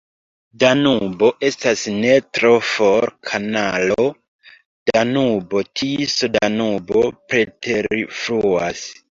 Danubo 0.61 1.27
estas 1.49 1.83
ne 1.97 2.15
tro 2.37 2.51
for, 2.69 3.11
kanalo 3.31 4.07
Danubo-Tiso-Danubo 4.93 7.05
preterfluas. 7.35 8.85